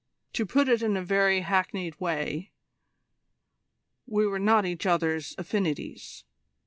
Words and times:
To 0.33 0.47
put 0.47 0.67
it 0.67 0.81
in 0.81 0.97
a 0.97 1.03
very 1.03 1.41
hackneyed 1.41 1.99
way, 1.99 2.53
we 4.07 4.25
were 4.25 4.39
not 4.39 4.65
each 4.65 4.87
other's 4.87 5.35
affinities. 5.37 6.23